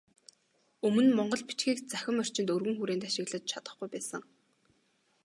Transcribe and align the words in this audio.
Өмнө 0.87 1.09
монгол 1.17 1.41
бичгийг 1.47 1.79
цахим 1.91 2.17
орчинд 2.21 2.49
өргөн 2.55 2.75
хүрээнд 2.77 3.07
ашиглаж 3.09 3.43
чадахгүй 3.51 3.87
байсан. 3.91 4.21